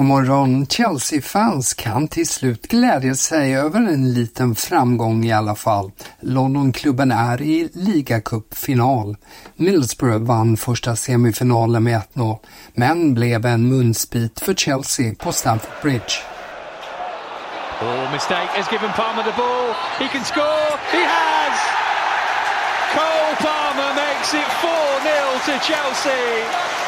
[0.00, 5.92] God morgon, Chelsea-fans kan till slut glädja sig över en liten framgång i alla fall.
[6.20, 9.16] Londonklubben är i ligacupfinal.
[9.56, 12.38] Middlesbrough vann första semifinalen med 1-0,
[12.74, 16.14] men blev en munsbit för Chelsea på Stamford Bridge.
[17.80, 19.74] Oh, mistake has given Palmer the ball.
[19.98, 20.70] He can score.
[20.92, 21.56] He has!
[22.94, 26.79] Cole Palmer makes it 4-0 to Chelsea.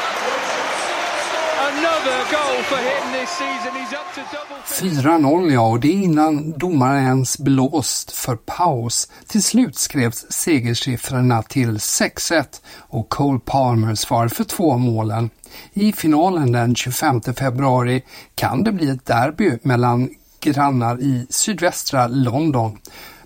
[4.67, 9.09] 4-0 ja, och det är innan domaren ens blåst för paus.
[9.27, 12.45] Till slut skrevs segersiffrorna till 6-1
[12.77, 15.31] och Cole Palmer svarar för två målen.
[15.73, 18.05] I finalen den 25 februari
[18.35, 20.09] kan det bli ett derby mellan
[20.41, 22.79] grannar i sydvästra London.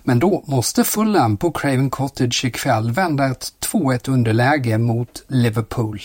[0.03, 5.99] Men då måste Fulham på Craven Cottage ikväll vända ett 2-1 underläge mot Liverpool.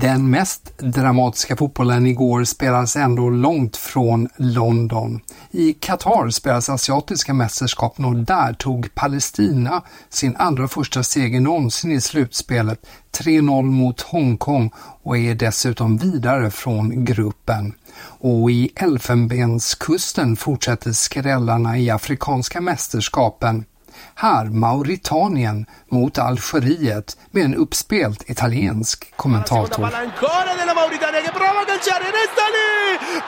[0.00, 5.20] Den mest dramatiska fotbollen igår spelas ändå långt från London.
[5.50, 12.00] I Qatar spelas asiatiska mästerskapen och där tog Palestina sin allra första seger någonsin i
[12.00, 12.86] slutspelet,
[13.18, 14.70] 3-0 mot Hongkong
[15.02, 17.74] och är dessutom vidare från gruppen.
[18.20, 23.64] Och i Elfenbenskusten fortsätter skrällarna i Afrikanska mästerskapen.
[24.14, 29.88] Här Mauritanien mot Algeriet med en uppspelt italiensk kommentator.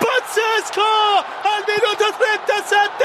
[0.05, 0.91] pazzesco
[1.53, 3.05] al minuto 37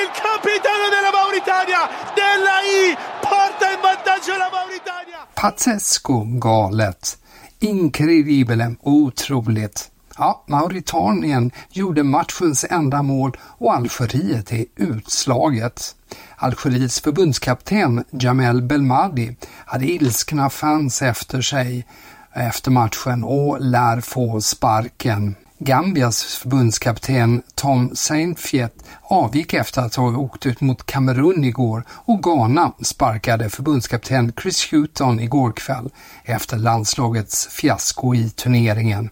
[0.00, 1.82] il capitano della Mauritania
[2.20, 7.18] della I porta in vantaggio la Mauritania Pazzesco galet.
[7.58, 9.90] Incredibile, otroligt.
[10.20, 15.94] Ja, Mauritanien gjorde matchens enda mål och Algeriet är utslaget.
[16.36, 19.36] Algeriets förbundskapten Jamel Belmadi
[19.66, 21.86] hade ilskna fans efter sig
[22.32, 25.34] efter matchen och lär få sparken.
[25.58, 32.72] Gambias förbundskapten Tom Saintfiet avgick efter att ha åkt ut mot Kamerun igår och Ghana
[32.82, 35.90] sparkade förbundskapten Chris Hutton igår kväll
[36.24, 39.10] efter landslagets fiasko i turneringen.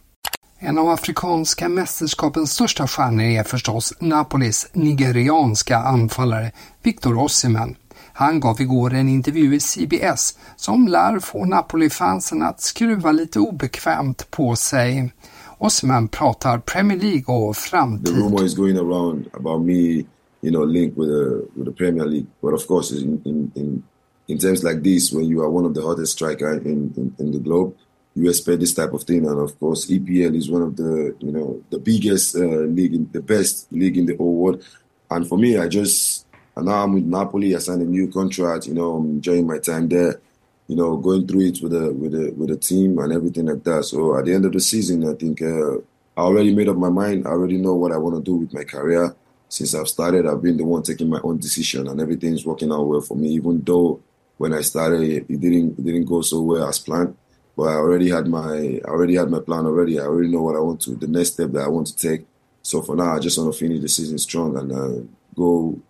[0.69, 7.77] En av afrikanska mästerskapens största stjärnor är förstås Napolis nigerianska anfallare Victor Osimhen.
[8.13, 14.31] Han gav igår en intervju i CBS som lär få Napoli-fansen att skruva lite obekvämt
[14.31, 15.13] på sig.
[15.59, 18.07] Osimhen pratar Premier League och framtid.
[18.07, 20.05] The rumor is going around about me,
[20.43, 22.27] you know, linked with the with the Premier League.
[22.43, 23.83] But of course, in in in,
[24.27, 27.33] in times like this, when you are one of the hottest strikers in, in, in
[27.33, 27.73] the globe,
[28.17, 29.27] you expect this type of thing.
[29.27, 33.09] And of course, EPL is one of the you know the biggest uh, league, in,
[33.13, 34.65] the best league in the whole world.
[35.11, 36.27] And for me, I just
[36.57, 37.55] and now I'm with Napoli.
[37.55, 38.67] I signed a new contract.
[38.67, 40.19] You know, I'm enjoying my time there.
[40.67, 43.63] You know, going through it with the with the with the team and everything like
[43.65, 43.85] that.
[43.85, 45.77] So at the end of the season, I think uh,
[46.17, 47.27] I already made up my mind.
[47.27, 49.15] I already know what I want to do with my career.
[49.49, 52.83] Since I've started, I've been the one taking my own decision, and everything's working out
[52.83, 53.29] well for me.
[53.35, 54.01] Even though
[54.39, 57.15] when I started, it didn't it didn't go so well as planned.
[57.57, 59.99] But I already had my I already had my plan already.
[59.99, 62.27] I already know what I want to the next step that I want to take.
[62.63, 65.01] So for now, I just want to finish the season strong and uh,
[65.35, 65.81] go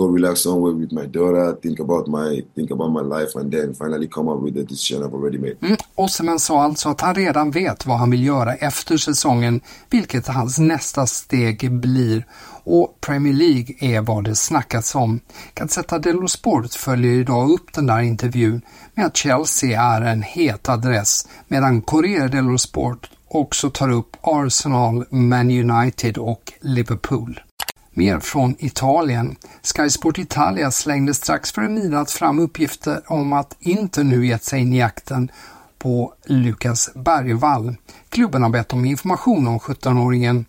[0.00, 3.74] go relax somewhere with my daughter, think about my think about my life, and then
[3.74, 5.56] finally come up with the decision I've already made.
[5.60, 5.76] Mm.
[5.94, 9.60] Osimhen sa alltså att han redan vet vad han vill göra efter säsongen,
[9.90, 12.26] vilket hans nästa steg blir.
[12.64, 15.20] Och Premier League är vad det snackas om.
[15.54, 18.62] Gazzetta dello Sport följer idag upp den där intervjun
[18.94, 25.04] med att Chelsea är en het adress, medan Corriere dello Sport också tar upp Arsenal,
[25.10, 27.40] Man United och Liverpool.
[28.00, 29.36] Mer från Italien.
[29.62, 34.60] Sky Sport Italia slängde strax före midnatt fram uppgifter om att Inter nu gett sig
[34.60, 35.30] in i jakten
[35.78, 37.76] på Lukas Bergvall.
[38.08, 40.44] Klubben har bett om information om 17-åringen.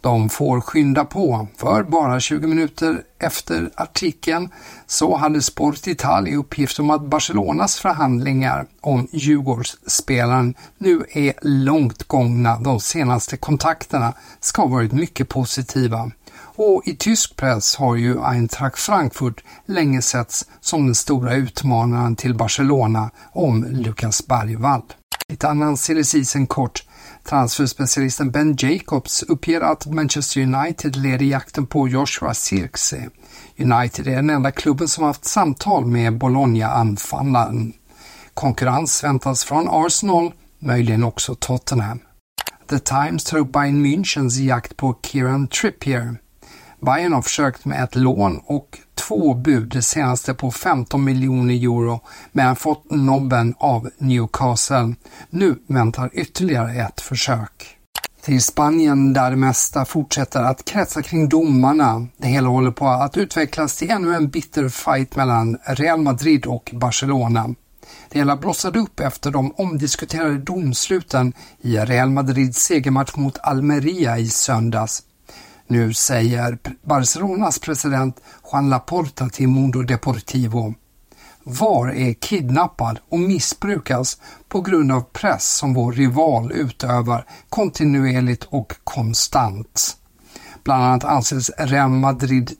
[0.00, 4.48] De får skynda på, för bara 20 minuter efter artikeln
[4.86, 12.58] så hade Sport Italia uppgift om att Barcelonas förhandlingar om Djurgårdsspelaren nu är långt gångna.
[12.58, 16.10] De senaste kontakterna ska ha varit mycket positiva.
[16.40, 22.34] Och i tysk press har ju Eintracht Frankfurt länge setts som den stora utmanaren till
[22.34, 24.82] Barcelona om Lucas Bergvall.
[25.28, 26.04] Lite annan silly
[26.48, 26.84] kort.
[27.24, 33.08] Transferspecialisten Ben Jacobs uppger att Manchester United leder jakten på Joshua Zirkzee.
[33.58, 37.72] United är den enda klubben som haft samtal med Bologna-anfallaren.
[38.34, 41.98] Konkurrens väntas från Arsenal, möjligen också Tottenham.
[42.70, 46.16] The Times tar upp Bayern Münchens jakt på Kieran Trippier.
[46.80, 48.78] Bayern har försökt med ett lån och
[49.10, 52.00] två bud, det senaste på 15 miljoner euro,
[52.32, 54.94] men fått nobben av Newcastle.
[55.30, 57.76] Nu väntar ytterligare ett försök.
[58.22, 62.06] Till Spanien där det mesta fortsätter att kretsa kring domarna.
[62.16, 66.70] Det hela håller på att utvecklas till ännu en bitter fight mellan Real Madrid och
[66.74, 67.54] Barcelona.
[68.08, 74.28] Det hela blossade upp efter de omdiskuterade domsluten i Real Madrids segermatch mot Almeria i
[74.28, 75.02] söndags.
[75.70, 78.20] Nu säger Barcelonas president
[78.52, 80.74] Juan Laporta till Mundo Deportivo.
[81.44, 88.72] VAR är kidnappad och missbrukas på grund av press som vår rival utövar kontinuerligt och
[88.84, 89.96] konstant.
[90.64, 92.50] Bland annat anses Real Madrid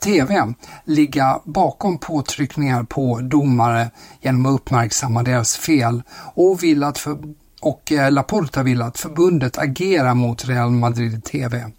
[0.00, 6.02] TV ligga bakom påtryckningar på domare genom att uppmärksamma deras fel
[6.34, 7.18] och vill att för,
[7.60, 11.70] och eh, Laporta vill att förbundet agerar mot Real Madrid TV.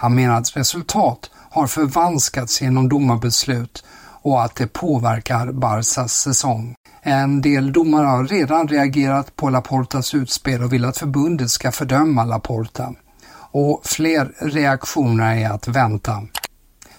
[0.00, 3.84] Han menar att resultat har förvanskats genom domarbeslut
[4.22, 6.74] och att det påverkar Barsas säsong.
[7.02, 12.24] En del domare har redan reagerat på Laportas utspel och vill att förbundet ska fördöma
[12.24, 12.94] Laporta.
[13.32, 16.22] Och fler reaktioner är att vänta.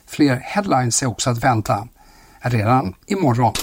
[0.07, 1.87] Fler headlines är också att vänta
[2.41, 3.53] redan imorgon.